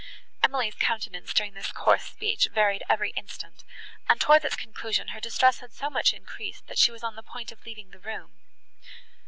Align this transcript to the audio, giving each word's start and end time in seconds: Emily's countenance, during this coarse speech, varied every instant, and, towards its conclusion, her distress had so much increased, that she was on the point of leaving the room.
Emily's 0.41 0.73
countenance, 0.73 1.31
during 1.31 1.53
this 1.53 1.71
coarse 1.71 2.05
speech, 2.05 2.47
varied 2.51 2.81
every 2.89 3.11
instant, 3.11 3.63
and, 4.09 4.19
towards 4.19 4.43
its 4.43 4.55
conclusion, 4.55 5.09
her 5.09 5.19
distress 5.19 5.59
had 5.59 5.73
so 5.73 5.91
much 5.91 6.11
increased, 6.11 6.65
that 6.65 6.79
she 6.79 6.89
was 6.89 7.03
on 7.03 7.15
the 7.15 7.21
point 7.21 7.51
of 7.51 7.63
leaving 7.67 7.91
the 7.91 7.99
room. 7.99 8.33